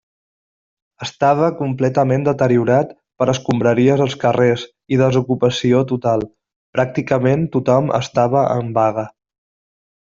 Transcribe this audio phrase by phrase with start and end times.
[1.05, 4.65] Estava completament deteriorat per escombraries als carrers
[4.97, 6.27] i desocupació total,
[6.79, 9.07] pràcticament tothom estava en vaga.